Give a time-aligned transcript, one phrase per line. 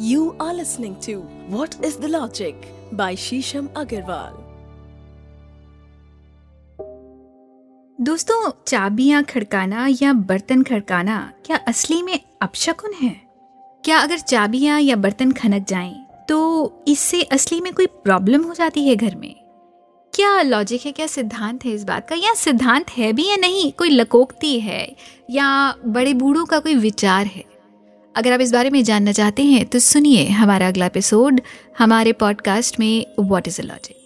[0.00, 1.12] You are listening to
[1.50, 2.54] What is the Logic
[2.92, 4.34] by Shisham Agarwal.
[8.00, 13.10] दोस्तों, चाबियाँ खड़काना या बर्तन खड़काना क्या असली में अपशकुन है?
[13.84, 15.94] क्या अगर चाबियाँ या बर्तन खनक जाएँ
[16.28, 16.38] तो
[16.88, 19.34] इससे असली में कोई प्रॉब्लम हो जाती है घर में?
[20.14, 22.16] क्या लॉजिक है, क्या सिद्धांत है इस बात का?
[22.16, 24.96] या सिद्धांत है भी या नहीं, कोई लकोकती है
[25.30, 27.57] या बड़े बूढ़ों का कोई विचार है?
[28.16, 31.40] अगर आप इस बारे में जानना चाहते हैं तो सुनिए हमारा अगला एपिसोड
[31.78, 33.96] हमारे पॉडकास्ट में व्हाट इज़ अ लॉजिक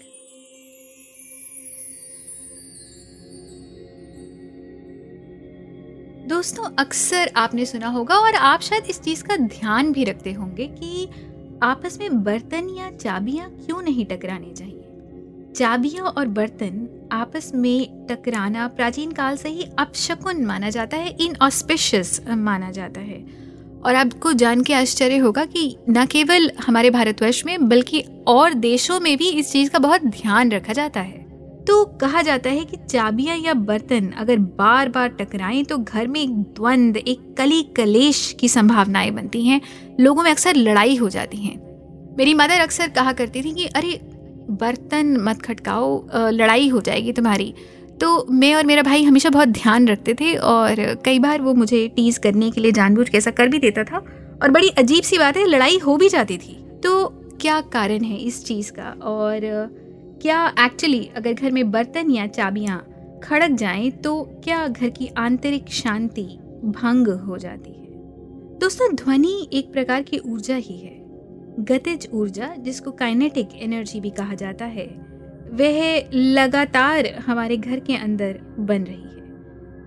[6.28, 10.66] दोस्तों, अक्सर आपने सुना होगा और आप शायद इस चीज़ का ध्यान भी रखते होंगे
[10.66, 11.09] कि
[11.62, 14.84] आपस में बर्तन या चाबियाँ क्यों नहीं टकरानी चाहिए?
[15.56, 21.37] चाबियाँ और बर्तन आपस में टकराना प्राचीन काल से ही अपशकुन माना जाता है इन
[21.42, 23.41] ऑस्पिशियस माना जाता है।
[23.84, 29.00] और आपको जान के आश्चर्य होगा कि न केवल हमारे भारतवर्ष में, बल्कि और देशों
[29.00, 31.22] में भी इस चीज़ का बहुत ध्यान रखा जाता है।
[31.69, 36.20] तो कहा जाता है कि चाबियाँ या बर्तन अगर बार बार टकराएँ तो घर में
[36.20, 39.61] एक द्वंद, एक कली कलेश की संभावनाएँ बनती हैं।
[40.00, 41.72] लोगों में अक्सर लड़ाई हो जाती हैं।
[42.19, 44.00] मेरी मदर अक्सर कहा करती थी कि, अरे,
[44.50, 47.55] बर्तन मत खटकाओ लड़ाई हो जाएगी तुम्हारी।
[48.03, 51.86] तो मैं और मेरा भाई हमेशा बहुत ध्यान रखते थे और कई बार वो मुझे
[51.89, 53.98] टीज करने के लिए जानबूझ के ऐसा कर भी देता था
[54.42, 57.06] और बड़ी अजीब सी बात है, लड़ाई हो भी जाती थी। तो
[57.41, 58.91] क्या कारण है इस चीज़ का?
[59.03, 59.41] और
[60.23, 62.78] क्या एक्चुअली अगर घर में बर्तन या चाबियाँ
[63.25, 66.25] खड़क जाएँ तो क्या घर की आंतरिक शांति
[66.64, 67.86] भंग हो जाती है?
[68.58, 70.97] दोस्तों, ध्वनि एक प्रकार की ऊर्जा ही है,
[71.61, 75.11] गतिज ऊर्जा, जिसको काइनेटिक एनर्जी भी कहा जाता है।
[75.53, 79.11] वह लगातार हमारे घर के अंदर बन रही है।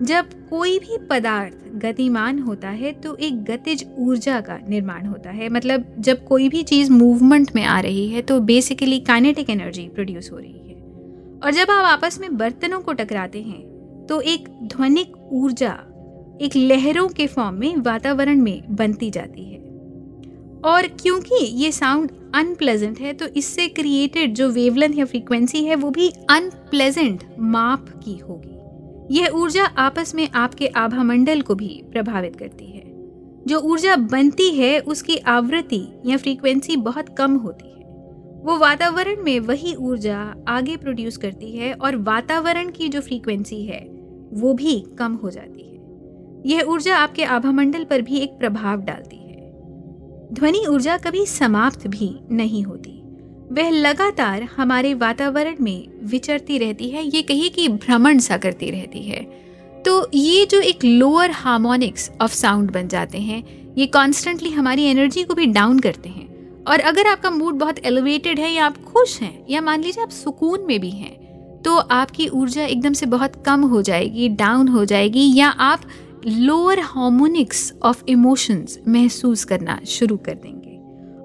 [0.02, 5.48] जब कोई भी पदार्थ गतिमान होता है तो एक गतिज ऊर्जा का निर्माण होता है।
[5.48, 10.30] मतलब जब कोई भी चीज़ मूवमेंट में आ रही है तो बेसिकली काइनेटिक एनर्जी प्रोड्यूस
[10.32, 10.74] हो रही है।
[11.44, 15.72] और जब आप आपस में बर्तनों को टकराते हैं तो एक ध्वनिक ऊर्जा
[16.42, 19.58] एक लहरों के फॉर्म में वातावरण में बनती जाती है।
[20.64, 25.90] और क्योंकि ये साउंड अनप्लेजेंट है तो इससे क्रिएटेड जो वेवलेंथ या फ्रीक्वेंसी है, वो
[25.90, 28.52] भी अनप्लेजेंट माप की होगी।
[29.18, 32.82] यह ऊर्जा आपस में आपके आभा मंडल को भी प्रभावित करती है।
[33.46, 37.76] जो ऊर्जा बनती है, उसकी आवृत्ति या फ्रीक्वेंसी बहुत कम होती है।
[38.44, 43.80] वो वातावरण में वही ऊर्जा आगे प्रोड्यूस करती है और वातावरण की जो फ्रीक्वेंसी है,
[44.32, 45.76] वो भी कम हो जाती है।
[46.46, 49.25] यह ऊर्जा आपके आभा मंडल पर भी एक प्रभाव डालती है।
[50.32, 52.92] ध्वनि ऊर्जा कभी समाप्त भी नहीं होती।
[53.52, 59.02] वह लगातार हमारे वातावरण में विचरती रहती है, ये कहिए कि भ्रमण सा करती रहती
[59.02, 59.22] है।
[59.84, 63.42] तो ये जो एक लोअर हार्मोनिक्स ऑफ़ साउंड बन जाते हैं,
[63.78, 68.40] ये कॉन्स्टेंटली हमारी एनर्जी को भी डाउन करते हैं। और अगर आपका मूड बहुत एलिवेटेड
[68.40, 71.14] है या आप खुश हैं, या मान लीजिए आप सुकून में भी हैं
[71.64, 75.80] तो आपकी ऊर्जा एकदम से बहुत कम हो जाएगी डाउन हो जाएगी, या आप
[76.26, 80.74] लोअर हार्मोनिक्स ऑफ़ इमोशंस महसूस करना शुरू कर देंगे।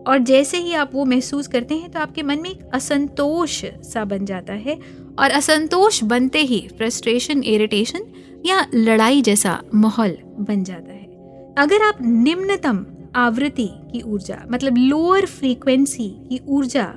[0.03, 4.03] और जैसे ही आप वो महसूस करते हैं तो आपके मन में एक असंतोष सा
[4.05, 4.77] बन जाता है।
[5.19, 8.05] और असंतोष बनते ही फ्रस्ट्रेशन इरिटेशन
[8.45, 12.85] या लड़ाई जैसा माहौल बन जाता है। अगर आप निम्नतम
[13.15, 16.93] आवृत्ति की ऊर्जा मतलब लोअर फ्रीक्वेंसी की ऊर्जा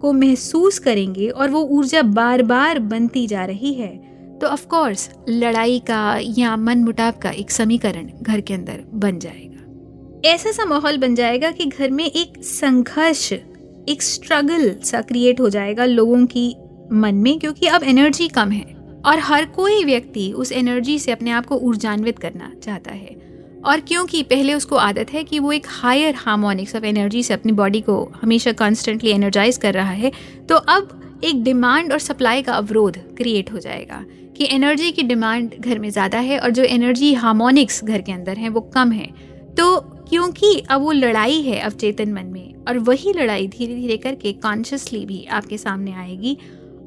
[0.00, 5.08] को महसूस करेंगे और वो ऊर्जा बार बार बनती जा रही है तो ऑफ़ कोर्स
[5.28, 10.64] लड़ाई का या मन मुटाव का एक समीकरण घर के अंदर बन जाएगा। ऐसा सा
[10.64, 16.24] माहौल बन जाएगा कि घर में एक संघर्ष, एक स्ट्रगल सा क्रिएट हो जाएगा लोगों
[16.26, 16.48] की
[16.92, 18.74] मन में, क्योंकि अब एनर्जी कम है
[19.06, 23.24] और हर कोई व्यक्ति उस एनर्जी से अपने आप को ऊर्जान्वित करना चाहता है।
[23.64, 27.52] और क्योंकि पहले उसको आदत है कि वो एक हायर हार्मोनिक्स ऑफ़ एनर्जी से अपनी
[27.52, 30.12] बॉडी को हमेशा कॉन्स्टेंटली एनर्जाइज कर रहा है
[30.48, 34.04] तो अब एक डिमांड और सप्लाई का अवरोध क्रिएट हो जाएगा।
[34.36, 38.36] कि एनर्जी की डिमांड घर में ज़्यादा है और जो एनर्जी हार्मोनिक्स घर के अंदर
[38.36, 39.06] हैं वो कम है।
[39.54, 44.32] तो क्योंकि अब वो लड़ाई है अवचेतन मन में और वही लड़ाई धीरे धीरे करके
[44.34, 46.36] कॉन्शियसली भी आपके सामने आएगी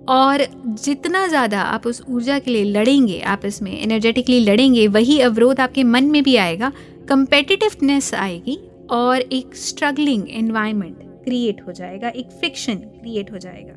[0.09, 0.45] और
[0.83, 5.83] जितना ज़्यादा आप उस ऊर्जा के लिए लड़ेंगे, आप इसमें एनर्जेटिकली लड़ेंगे, वही अवरोध आपके
[5.85, 6.71] मन में भी आएगा
[7.09, 8.57] कंपेटिटिवनेस आएगी
[8.91, 13.73] और एक स्ट्रगलिंग एनवायरनमेंट क्रिएट हो जाएगा, एक फ्रिक्शन क्रिएट हो जाएगा।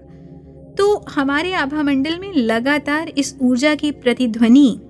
[0.79, 4.81] तो हमारे आभा मंडल में लगातार इस ऊर्जा की प्रतिध्वनि,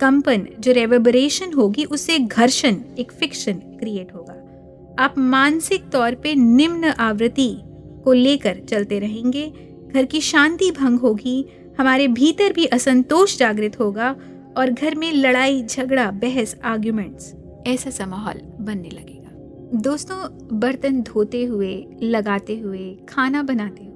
[0.00, 4.34] कंपन, जो रेवबरेशन होगी उससे घर्षण, एक फिक्शन क्रिएट होगा।
[4.98, 7.60] आप मानसिक तौर पे निम्न आवृत्ति
[8.04, 9.52] को लेकर चलते रहेंगे।
[9.94, 11.44] घर की शांति भंग होगी,
[11.78, 14.16] हमारे भीतर भी असंतोष जागृत होगा
[14.56, 17.34] और घर में लड़ाई, झगड़ा, बहस आर्ग्यूमेंट्स
[17.66, 19.30] ऐसा सा माहौल बनने लगेगा।
[19.80, 20.16] दोस्तों,
[20.60, 23.89] बर्तन धोते हुए, लगाते हुए, खाना बनाते हुए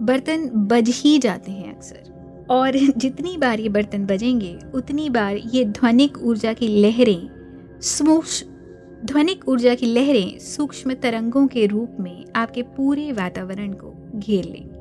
[0.00, 5.64] बर्तन बज ही जाते हैं अक्सर। और जितनी बार ये बर्तन बजेंगे, उतनी बार ये
[5.64, 7.28] ध्वनिक ऊर्जा की लहरें
[7.80, 8.46] सूक्ष्म
[9.06, 14.74] ध्वनिक ऊर्जा की लहरें सूक्ष्म तरंगों के रूप में आपके पूरे वातावरण को घेर लेंगी।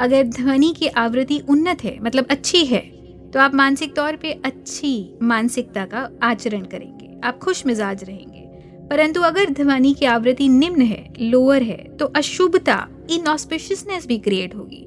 [0.00, 2.80] अगर ध्वनि की आवृत्ति उन्नत है मतलब अच्छी है
[3.30, 8.40] तो आप मानसिक तौर पे अच्छी मानसिकता का आचरण करेंगे। आप खुश मिजाज रहेंगे।
[8.88, 14.86] परंतु अगर ध्वनि की आवृत्ति निम्न है लोअर है तो अशुभता इनऑस्पिशियसनेस भी क्रिएट होगी।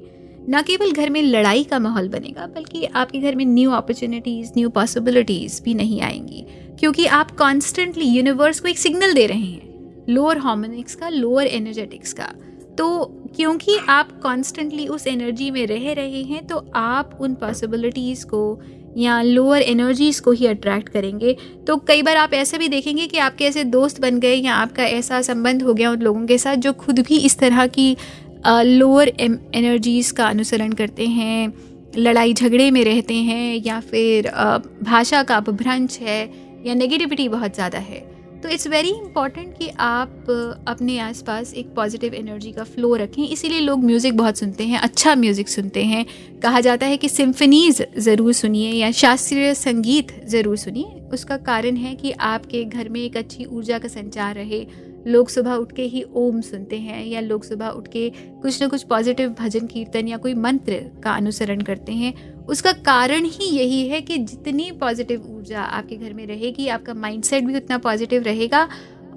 [0.50, 4.68] न केवल घर में लड़ाई का माहौल बनेगा, बल्कि आपके घर में न्यू अपॉर्चुनिटीज़ न्यू
[4.68, 6.44] पॉसिबिलिटीज भी नहीं आएँगी,
[6.80, 12.12] क्योंकि आप कॉन्स्टेंटली यूनिवर्स को एक सिग्नल दे रहे हैं लोअर हार्मोनिक्स का लोअर एनर्जेटिक्स
[12.12, 12.32] का।
[12.78, 13.04] तो
[13.36, 18.60] क्योंकि आप कॉन्स्टेंटली उस एनर्जी में रह रहे हैं तो आप उन पॉसिबिलिटीज़ को
[18.98, 21.36] या लोअर एनर्जीज़ को ही अट्रैक्ट करेंगे।
[21.66, 24.84] तो कई बार आप ऐसे भी देखेंगे कि आपके ऐसे दोस्त बन गए या आपका
[24.84, 27.96] ऐसा संबंध हो गया उन लोगों के साथ जो खुद भी इस तरह की
[28.46, 31.52] लोअर एनर्जीज़ का अनुसरण करते हैं,
[31.98, 34.30] लड़ाई झगड़े में रहते हैं या फिर
[34.82, 36.22] भाषा का अपभ्रंश है
[36.66, 38.06] या नेगेटिविटी बहुत ज़्यादा है।
[38.48, 40.28] तो इट्स वेरी इंपॉर्टेंट कि आप
[40.68, 45.14] अपने आसपास एक पॉजिटिव एनर्जी का फ्लो रखें। इसीलिए लोग म्यूज़िक बहुत सुनते हैं अच्छा
[45.14, 46.04] म्यूज़िक सुनते हैं।
[46.42, 51.94] कहा जाता है कि सिम्फनीज़ ज़रूर सुनिए या शास्त्रीय संगीत ज़रूर सुनिए। उसका कारण है
[51.94, 54.66] कि आपके घर में एक अच्छी ऊर्जा का संचार रहे।
[55.06, 58.08] लोग सुबह उठ के ही ओम सुनते हैं या लोग सुबह उठ के
[58.42, 62.12] कुछ ना कुछ पॉजिटिव भजन कीर्तन या कोई मंत्र का अनुसरण करते हैं।
[62.48, 67.44] उसका कारण ही यही है कि जितनी पॉजिटिव ऊर्जा आपके घर में रहेगी, आपका माइंडसेट
[67.44, 68.68] भी उतना पॉजिटिव रहेगा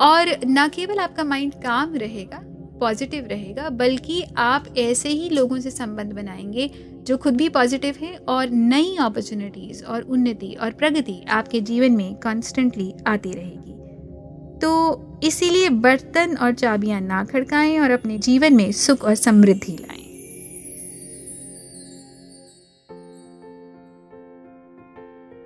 [0.01, 2.39] और ना केवल आपका माइंड काम रहेगा
[2.80, 6.69] पॉजिटिव रहेगा, बल्कि आप ऐसे ही लोगों से संबंध बनाएँगे
[7.07, 12.16] जो खुद भी पॉजिटिव हैं और नई अपॉर्चुनिटीज़ और उन्नति और प्रगति आपके जीवन में
[12.16, 19.04] कॉन्स्टेंटली आती रहेगी। तो इसीलिए बर्तन और चाबियाँ ना खड़काएँ और अपने जीवन में सुख
[19.04, 20.00] और समृद्धि लाएँ।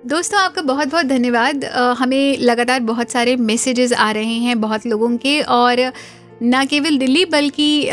[0.06, 1.64] दोस्तों, आपका बहुत बहुत धन्यवाद
[1.98, 5.80] हमें लगातार बहुत सारे मैसेजेस आ रहे हैं बहुत लोगों के और
[6.42, 7.90] ना केवल दिल्ली बल्कि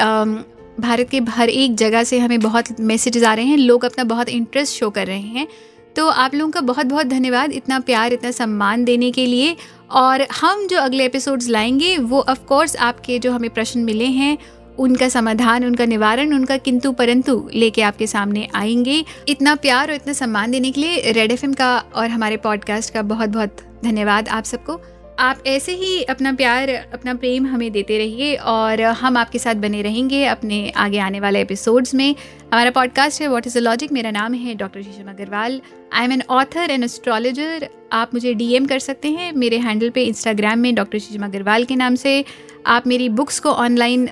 [0.79, 4.29] भारत के हर एक जगह से हमें बहुत मैसेजेस आ रहे हैं। लोग अपना बहुत
[4.29, 5.47] इंटरेस्ट शो कर रहे हैं।
[5.95, 9.55] तो आप लोगों का बहुत बहुत धन्यवाद इतना प्यार, इतना सम्मान देने के लिए।
[9.91, 14.37] और हम जो अगले एपिसोड्स लाएँगे, वो ऑफ़ कोर्स आपके जो हमें प्रश्न मिले हैं
[14.79, 20.13] उनका समाधान, उनका निवारण, उनका किंतु परंतु लेके आपके सामने आएँगे। इतना प्यार और इतना
[20.13, 24.43] सम्मान देने के लिए रेड एफएम का और हमारे पॉडकास्ट का बहुत बहुत धन्यवाद आप
[24.43, 24.81] सबको।
[25.23, 29.81] आप ऐसे ही अपना प्यार, अपना प्रेम हमें देते रहिए और हम आपके साथ बने
[29.81, 32.15] रहेंगे अपने आगे आने वाले एपिसोड्स में।
[32.53, 35.59] हमारा पॉडकास्ट है व्हाट इज़ द लॉजिक मेरा नाम है doctor Sheesham Agarwal
[35.93, 40.03] I am an author and astrologer आप मुझे डीएम कर सकते हैं मेरे हैंडल पे
[40.03, 42.23] इंस्टाग्राम में डॉक्टर शीशम अग्रवाल के नाम से।
[42.67, 44.09] आप मेरी बुक्स को ऑनलाइन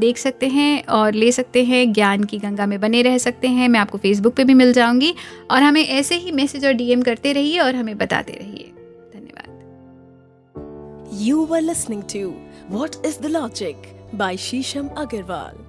[0.00, 3.68] देख सकते हैं और ले सकते हैं। ज्ञान की गंगा में बने रह सकते हैं।
[3.68, 5.14] मैं आपको फेसबुक पे भी मिल जाऊँगी
[5.50, 8.55] और हमें ऐसे ही मैसेज और डीएम करते रहिए और हमें बताते रहिए।
[11.18, 12.32] You were listening to
[12.68, 15.65] What is the Logic by Shisham Agarwal.